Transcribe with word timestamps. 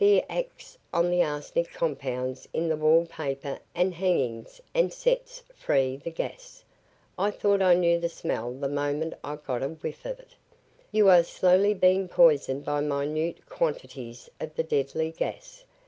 That 0.00 0.24
acts 0.32 0.76
on 0.92 1.10
the 1.12 1.22
arsenic 1.22 1.70
compounds 1.70 2.48
in 2.52 2.68
the 2.68 2.76
wall 2.76 3.06
paper 3.08 3.60
and 3.72 3.94
hangings 3.94 4.60
and 4.74 4.92
sets 4.92 5.44
free 5.54 5.96
the 5.96 6.10
gas. 6.10 6.64
I 7.16 7.30
thought 7.30 7.62
I 7.62 7.74
knew 7.74 8.00
the 8.00 8.08
smell 8.08 8.50
the 8.50 8.68
moment 8.68 9.14
I 9.22 9.36
got 9.36 9.62
a 9.62 9.68
whiff 9.68 10.04
of 10.04 10.18
it. 10.18 10.34
You 10.90 11.08
are 11.08 11.22
slowly 11.22 11.72
being 11.72 12.08
poisoned 12.08 12.64
by 12.64 12.80
minute 12.80 13.46
quantities 13.48 14.28
of 14.40 14.56
the 14.56 14.64
deadly 14.64 15.12
gas. 15.12 15.62